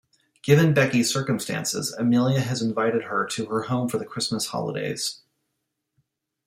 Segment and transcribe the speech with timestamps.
[0.41, 5.21] Given Becky's circumstances, Amelia has invited her to her home for the Christmas holidays.